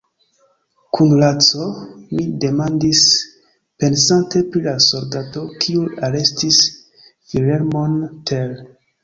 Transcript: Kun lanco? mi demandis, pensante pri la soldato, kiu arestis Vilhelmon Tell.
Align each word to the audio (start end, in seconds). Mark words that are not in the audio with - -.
Kun 0.95 1.11
lanco? 1.23 1.67
mi 2.13 2.25
demandis, 2.45 3.01
pensante 3.83 4.41
pri 4.55 4.63
la 4.69 4.75
soldato, 4.87 5.45
kiu 5.67 5.85
arestis 6.09 6.61
Vilhelmon 7.37 7.97
Tell. 8.33 8.59